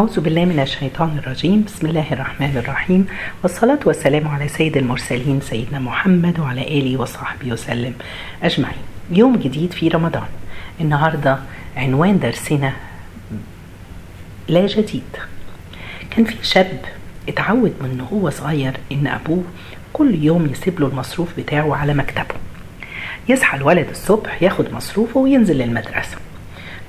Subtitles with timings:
[0.00, 1.64] أعوذ بالله من الشيطان الرجيم.
[1.66, 3.06] بسم الله الرحمن الرحيم.
[3.42, 7.94] والصلاة والسلام على سيد المرسلين سيدنا محمد وعلى آله وصحبه وسلم
[8.42, 8.82] أجمعين.
[9.10, 10.26] يوم جديد في رمضان.
[10.80, 11.38] النهاردة
[11.76, 12.72] عنوان درسنا
[14.48, 15.16] لا جديد.
[16.10, 16.80] كان في شاب
[17.28, 19.44] اتعود من هو صغير إن أبوه
[19.92, 22.34] كل يوم يسيب له المصروف بتاعه على مكتبه.
[23.28, 26.16] يصحى الولد الصبح ياخد مصروفه وينزل للمدرسة.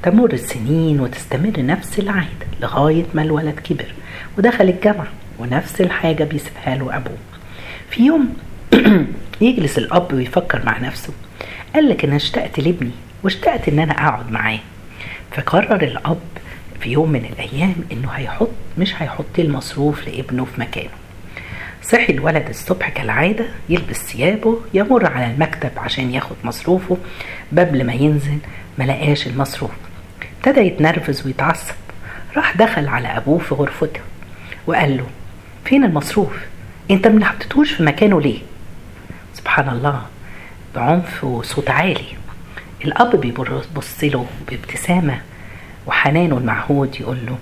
[0.04, 3.94] تمر السنين وتستمر نفس العادة لغاية ما الولد كبر
[4.38, 5.08] ودخل الجامعة
[5.40, 7.18] ونفس الحاجة بيسيبها له أبوه.
[7.90, 8.34] في يوم
[9.42, 11.14] يجلس الأب ويفكر مع نفسه
[11.76, 12.92] قال لك أنا اشتقت لابني
[13.24, 14.60] واشتقت إن أنا أقعد معاه.
[15.32, 16.20] فقرر الأب
[16.80, 20.90] في يوم من الأيام إنه هيحط مش هيحط المصروف لابنه في مكانه.
[21.84, 26.98] صحي الولد الصبح كالعادة يلبس ثيابه يمر على المكتب عشان ياخد مصروفه.
[27.58, 28.38] قبل ما ينزل
[28.78, 29.89] ملقاش المصروف.
[30.40, 31.74] ابتدى يتنرفز ويتعصب.
[32.38, 34.00] راح دخل على أبوه في غرفته
[34.68, 35.06] وقال له
[35.66, 36.34] فين المصروف؟
[36.92, 38.40] أنت ما حطيتوش في مكانه ليه؟
[39.34, 40.06] سبحان الله
[40.76, 42.06] بعنف وصوت عالي.
[42.86, 45.22] الأب بيبص له بابتسامة
[45.88, 47.38] وحنانه المعهود يقول له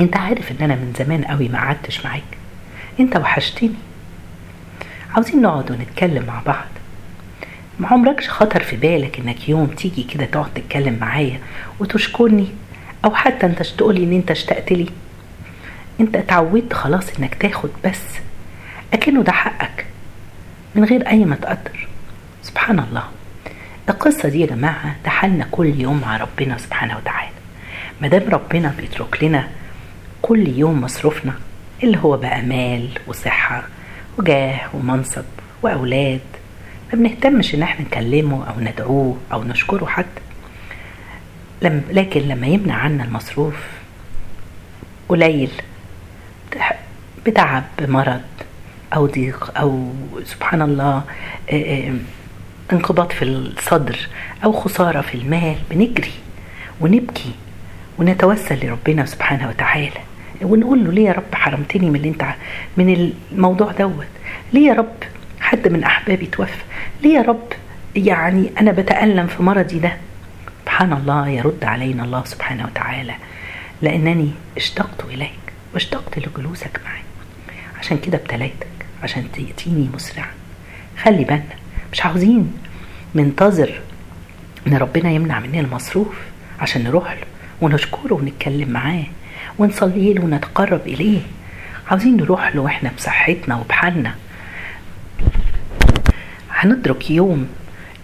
[0.00, 2.22] أنت عارف إن أنا من زمان قوي ما قعدتش معاك.
[3.00, 3.74] أنت وحشتني.
[5.14, 6.66] عاوزين نقعد ونتكلم مع بعض.
[7.78, 11.38] ما عمركش خطر في بالك إنك يوم تيجي كده تقعد تتكلم معايا
[11.80, 12.46] وتشكرني؟
[13.04, 14.86] أو حتى أنت تقولي إن أنت اشتقت لي.
[16.00, 18.02] أنت اتعودت خلاص إنك تاخد بس.
[18.94, 19.86] أكنه ده حقك.
[20.74, 21.88] من غير أي ما تقدر.
[22.42, 23.04] سبحان الله.
[23.88, 27.30] القصة دي يا جماعة ده حالنا كل يوم مع ربنا سبحانه وتعالى.
[28.00, 29.48] مادام ربنا بيترك لنا
[30.22, 31.32] كل يوم مصروفنا
[31.82, 33.62] اللي هو بقى مال وصحة
[34.18, 35.24] وجاه ومنصب
[35.62, 36.20] وأولاد
[36.92, 40.20] ما بنهتمش إن إحنا نكلمه أو ندعوه أو نشكره حتى.
[41.62, 43.54] لم لكن لما يمنع عنا المصروف
[45.08, 45.50] قليل.
[47.26, 48.20] بتعب بمرض
[48.94, 49.92] أو ضيق أو
[50.24, 51.02] سبحان الله
[52.72, 53.98] انقباض في الصدر
[54.44, 56.12] أو خسارة في المال بنجري
[56.80, 57.32] ونبكي
[57.98, 60.00] ونتوسل لربنا سبحانه وتعالى
[60.42, 62.24] ونقول له ليه يا رب حرمتني من اللي أنت
[62.76, 64.06] من الموضوع دوت؟
[64.52, 64.92] ليه يا رب
[65.48, 66.62] حد من أحبابي توفى.
[67.02, 67.52] ليه يا رب؟
[67.96, 69.96] يعني أنا بتألم في مرضي ده.
[70.62, 73.14] سبحان الله يرد علينا الله سبحانه وتعالى.
[73.82, 75.38] لأنني اشتقت إليك
[75.74, 77.02] واشتقت لجلوسك معي.
[77.80, 78.66] عشان كده ابتليتك
[79.02, 80.30] عشان تأتيني مسرعا.
[81.02, 81.56] خلي بالنا
[81.92, 82.52] مش عاوزين
[83.14, 83.80] ننتظر
[84.66, 86.16] إن ربنا يمنع مننا المصروف
[86.60, 87.26] عشان نروح له
[87.60, 89.04] ونشكره ونتكلم معاه
[89.58, 91.20] ونصلي له ونتقرب إليه.
[91.90, 94.14] عاوزين نروح له وإحنا بصحتنا وبحالنا.
[96.58, 97.48] هندرك يوم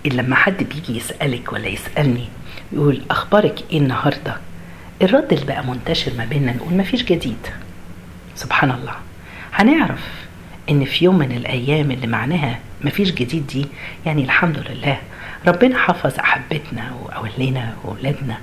[0.06, 2.25] إلا لما حد بيجي يسألك ولا يسألني
[2.72, 4.37] يقول أخبارك إيه النهاردة؟
[5.03, 7.47] الرد اللي بقى منتشر ما بيننا نقول مفيش جديد.
[8.34, 8.92] سبحان الله.
[9.54, 10.04] هنعرف
[10.70, 13.66] إن في يوم من الأيام اللي معناها مفيش جديد دي
[14.06, 14.98] يعني الحمد لله
[15.47, 18.38] ربنا حفظ أحبتنا وأولنا وأولادنا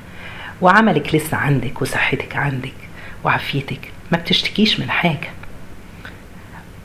[0.61, 2.73] وعملك لسه عندك وصحتك عندك
[3.23, 5.29] وعافيتك ما بتشتكيش من حاجة.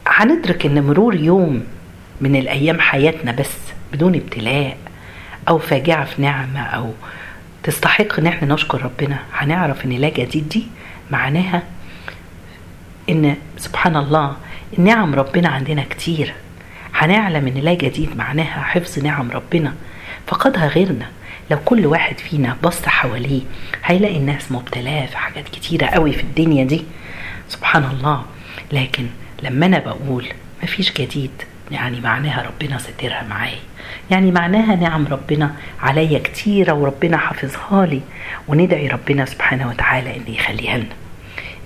[0.06, 1.64] هندرك إن مرور يوم
[2.20, 3.50] من الأيام حياتنا بس
[3.92, 4.76] بدون ابتلاء
[5.48, 6.92] أو فاجعة في نعمة أو
[7.62, 9.18] تستحق إن إحنا نشكر ربنا.
[9.34, 10.66] هنعرف إن لا جديد دي
[11.10, 11.62] معناها
[13.10, 14.36] إن سبحان الله
[14.78, 16.34] النعم ربنا عندنا كتير.
[16.94, 19.74] هنعلم إن لا جديد معناها حفظ نعم ربنا.
[20.26, 21.06] فقدها غيرنا.
[21.50, 23.40] لو كل واحد فينا بص حواليه
[23.84, 26.84] هيلاقي الناس مبتلاه في حاجات كتيرة قوي في الدنيا دي.
[27.48, 28.24] سبحان الله.
[28.72, 29.06] لكن
[29.42, 30.26] لما أنا بقول
[30.62, 31.30] مفيش جديد
[31.70, 33.58] يعني معناها ربنا سترها معايا.
[34.10, 38.00] يعني معناها نعم ربنا عليا كتيرة وربنا حافظها لي
[38.48, 40.94] وندعي ربنا سبحانه وتعالى إن يخليها لنا.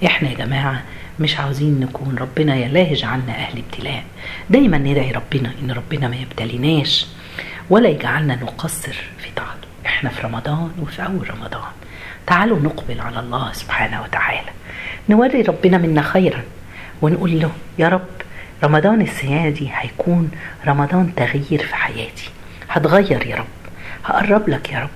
[0.07, 0.83] إحنا يا جماعة
[1.21, 4.05] مش عاوزين نكون ربنا لا يجعلنا أهل ابتلاء.
[4.51, 7.07] دايما ندعي ربنا إن ربنا ما يبتليناش
[7.71, 11.71] ولا يجعلنا نقصر في طاعته إحنا في رمضان وفي أول رمضان.
[12.27, 14.51] تعالوا نقبل على الله سبحانه وتعالى.
[15.09, 16.43] نوري ربنا منا خيرا
[17.03, 18.20] ونقول له يا رب
[18.65, 20.31] رمضان السنة دي هيكون
[20.67, 22.29] رمضان تغيير في حياتي.
[22.71, 23.47] هتغير يا رب.
[24.05, 24.89] هقرب لك يا رب.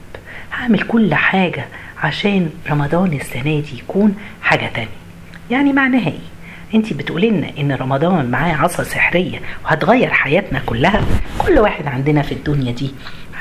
[0.53, 1.65] هعمل كل حاجة
[2.03, 4.89] عشان رمضان السنة دي يكون حاجة تانية.
[5.51, 6.35] يعني معناها إيه؟
[6.75, 11.01] انت بتقولي لنا إن رمضان معاه عصا سحرية وهتغير حياتنا كلها.
[11.39, 12.91] كل واحد عندنا في الدنيا دي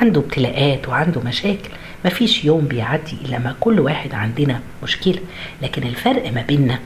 [0.02, 1.70] عنده ابتلاءات وعنده مشاكل.
[2.06, 5.20] مفيش يوم بيعدي إلا ما كل واحد عندنا مشكلة.
[5.62, 6.80] لكن الفرق ما بيننا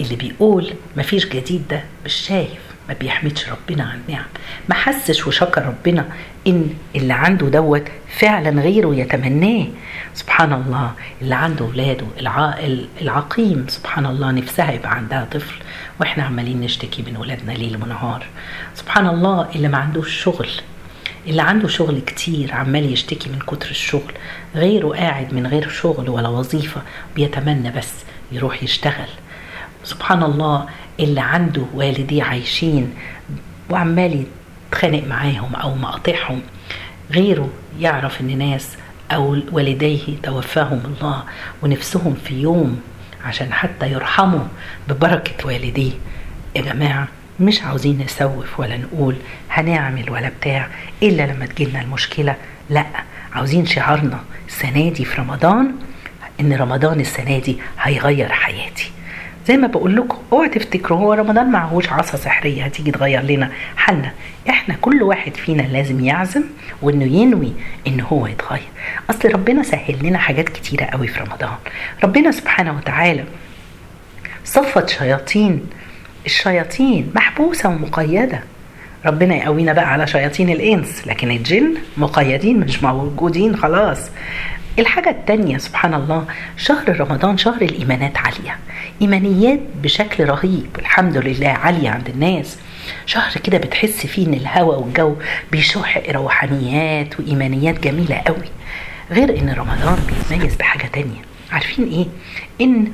[0.00, 2.58] اللي بيقول مفيش جديد ده مش شايف
[2.88, 4.24] ما بيحمدش ربنا عن النعم.
[4.68, 6.08] ما حسش وشكر ربنا
[6.46, 7.84] إن اللي عنده دوت
[8.18, 9.66] فعلا غيره يتمناه.
[10.14, 10.92] سبحان الله
[11.22, 15.54] اللي عنده ولاده العائل العقيم سبحان الله نفسها يبقى عندها طفل
[16.00, 18.26] وإحنا عمالين نشتكي من ولادنا ليل ونهار.
[18.74, 20.48] سبحان الله اللي ما عندوش شغل
[21.26, 24.12] اللي عنده شغل كتير عمال يشتكي من كتر الشغل
[24.54, 26.82] غيره قاعد من غير شغل ولا وظيفة
[27.16, 27.92] بيتمنى بس
[28.32, 29.08] يروح يشتغل.
[29.84, 30.66] سبحان الله
[31.00, 32.94] اللي عنده والديه عايشين
[33.70, 34.24] وعمال
[34.72, 36.40] يتخانق معاهم أو مقاطعهم
[37.10, 37.50] غيره
[37.80, 38.68] يعرف إن ناس
[39.12, 41.22] أو والديه توفاهم الله
[41.62, 42.80] ونفسهم في يوم
[43.24, 44.44] عشان حتى يرحموا
[44.88, 45.92] ببركة والديه.
[46.56, 47.08] يا جماعة
[47.40, 49.16] مش عاوزين نسوف ولا نقول
[49.50, 50.68] هنعمل ولا بتاع
[51.02, 52.36] إلا لما تجيلنا المشكلة.
[52.70, 52.86] لأ
[53.32, 55.72] عاوزين شعارنا السنة دي في رمضان
[56.40, 58.90] إن رمضان السنة دي هيغير حياتي.
[59.46, 64.10] زي ما بقول لكم اوعى تفتكروا هو رمضان معهوش عصا سحرية هتيجي تغير لنا حالنا.
[64.48, 66.42] إحنا كل واحد فينا لازم يعزم
[66.82, 67.52] وإنه ينوي
[67.86, 68.68] إن هو يتغير.
[69.10, 71.54] أصل ربنا سهل لنا حاجات كتيرة قوي في رمضان.
[72.04, 73.24] ربنا سبحانه وتعالى
[74.44, 75.66] صفت شياطين.
[76.26, 78.40] الشياطين محبوسة ومقيدة.
[79.06, 84.10] ربنا يقوينا بقى على شياطين الإنس لكن الجن مقيدين مش موجودين خلاص.
[84.78, 86.24] الحاجة التانية سبحان الله
[86.56, 88.58] شهر رمضان شهر الإيمانات عالية.
[89.02, 92.58] إيمانيات بشكل رهيب الحمد لله عالية عند الناس.
[93.06, 95.16] شهر كده بتحس فيه إن الهواء والجو
[95.52, 98.48] بيشح روحانيات وإيمانيات جميلة قوي.
[99.10, 101.22] غير إن رمضان بيتميز بحاجة تانية.
[101.52, 102.06] عارفين إيه؟
[102.60, 102.92] إن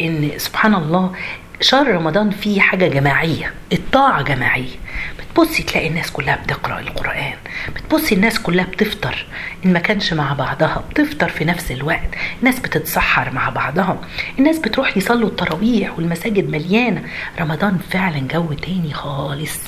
[0.00, 1.12] إن سبحان الله
[1.60, 4.76] شهر رمضان فيه حاجة جماعية الطاعة جماعية.
[5.18, 7.34] بتبصي تلاقي الناس كلها بتقرأ القرآن
[7.76, 9.26] بتبصي الناس كلها بتفطر.
[9.64, 12.08] إن ما كانش مع بعضها بتفطر في نفس الوقت.
[12.40, 13.98] الناس بتتسحر مع بعضها
[14.38, 17.02] الناس بتروح يصلوا التراويح والمساجد مليانة.
[17.40, 19.60] رمضان فعلا جو تاني خالص.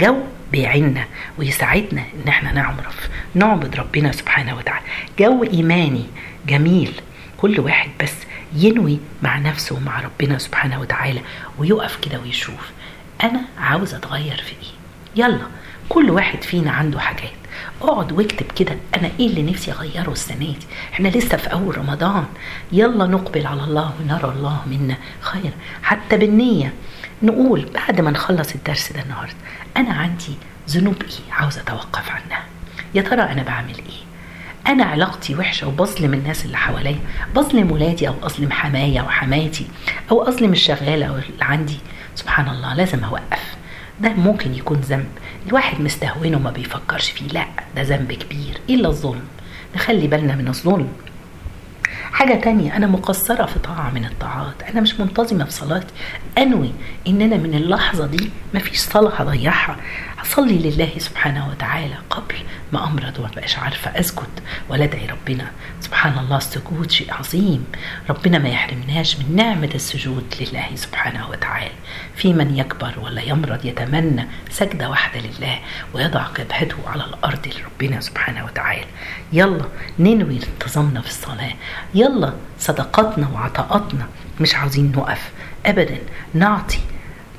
[0.00, 0.16] جو
[0.52, 1.04] بيعنا
[1.38, 4.84] ويساعدنا إن إحنا نعرف نعبد ربنا سبحانه وتعالى.
[5.18, 6.06] جو إيماني
[6.46, 6.92] جميل
[7.36, 8.14] كل واحد بس
[8.54, 11.20] ينوي مع نفسه ومع ربنا سبحانه وتعالى
[11.58, 12.70] ويقف كده ويشوف
[13.22, 15.46] أنا عاوز أتغير في إيه؟ يلا
[15.88, 17.30] كل واحد فينا عنده حاجات.
[17.82, 20.56] اقعد واكتب كده أنا إيه اللي نفسي أغيره السنة دي؟
[20.92, 22.24] إحنا لسه في أول رمضان.
[22.72, 24.96] يلا نقبل على الله ونرى الله منا.
[25.20, 25.50] خير.
[25.82, 26.72] حتى بالنية
[27.22, 29.34] نقول بعد ما نخلص الدرس ده النهارده
[29.76, 30.34] أنا عندي
[30.68, 32.44] ذنوب إيه؟ عاوز أتوقف عنها.
[32.94, 34.11] يا ترى أنا بعمل إيه؟
[34.66, 36.98] أنا علاقتي وحشة وبظلم الناس اللي حواليا
[37.36, 39.66] بظلم ولادي أو اظلم حمايا وحماتي
[40.10, 41.78] أو أظلم الشغالة اللي عندي.
[42.14, 43.56] سبحان الله لازم أوقف.
[44.00, 45.08] ده ممكن يكون ذنب.
[45.48, 47.26] الواحد مستهونه ما بيفكرش فيه.
[47.26, 48.60] لا ده ذنب كبير.
[48.70, 49.22] إلا الظلم.
[49.76, 50.88] نخلي بالنا من الظلم.
[52.12, 54.62] حاجة تانية أنا مقصرة في طاعة من الطاعات.
[54.62, 55.94] أنا مش منتظمة في صلاتي
[56.38, 56.72] أنوي
[57.08, 59.76] إن أنا من اللحظة دي مفيش صلاة هضيعها.
[60.22, 62.34] هصلي لله سبحانه وتعالى قبل
[62.72, 65.50] ما أمرض وما بقاش عارفة أسجد ولا أدعي ربنا.
[65.80, 67.66] سبحان الله السجود شيء عظيم.
[68.10, 71.70] ربنا ما يحرمناش من نعمة السجود لله سبحانه وتعالى.
[72.16, 75.58] في من يكبر ولا يمرض يتمنى سجدة واحدة لله
[75.94, 78.86] ويضع جبهته على الأرض لربنا سبحانه وتعالى.
[79.32, 79.64] يلا
[79.98, 81.52] ننوي انتظامنا في الصلاة.
[81.94, 84.06] يلا صدقاتنا وعطاءاتنا.
[84.40, 85.30] مش عاوزين نقف.
[85.66, 85.98] أبدا
[86.34, 86.78] نعطي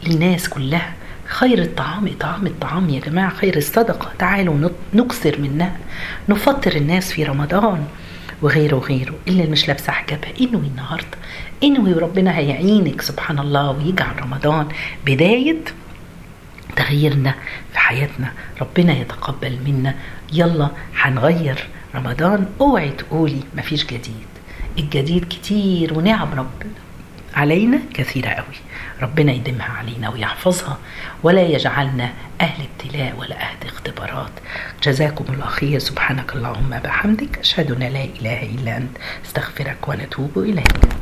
[0.04, 0.94] للناس كلها
[1.34, 4.12] خير الطعام إطعام الطعام يا جماعة خير الصدقة.
[4.20, 5.78] تعالوا نكثر منها.
[6.30, 7.86] نفطر الناس في رمضان.
[8.42, 9.16] وغيره وغيره.
[9.28, 10.30] اللي مش لابسة حجابها.
[10.42, 11.18] انوي النهارده
[11.64, 13.02] انوي وربنا هيعينك.
[13.02, 14.68] سبحان الله ويجعل رمضان
[15.06, 15.58] بداية
[16.76, 17.36] تغييرنا
[17.72, 18.32] في حياتنا.
[18.62, 19.96] ربنا يتقبل منا.
[20.34, 22.46] يلا هنغير رمضان.
[22.62, 24.28] اوعي تقولي مفيش جديد.
[24.78, 26.74] الجديد كتير ونعم ربنا.
[27.36, 28.56] علينا كثيرة قوي.
[29.02, 30.78] ربنا يديمها علينا ويحفظها
[31.24, 34.32] ولا يجعلنا أهل ابتلاء ولا أهل اختبارات.
[34.84, 35.80] جزاكم الله خير.
[35.80, 38.98] سبحانك اللهم بحمدك أشهد أن لا إله إلا أنت.
[39.26, 40.94] استغفرك ونتوب إليك.